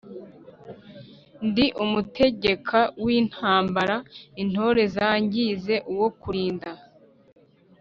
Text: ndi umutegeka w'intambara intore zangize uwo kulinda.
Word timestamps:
ndi 1.47 1.65
umutegeka 1.83 2.79
w'intambara 3.03 3.95
intore 4.41 4.81
zangize 4.95 5.75
uwo 5.91 6.07
kulinda. 6.21 6.71